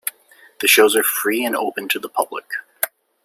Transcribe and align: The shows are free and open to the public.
The 0.61 0.67
shows 0.67 0.95
are 0.95 1.03
free 1.03 1.45
and 1.45 1.55
open 1.55 1.87
to 1.89 1.99
the 1.99 2.09
public. 2.09 2.45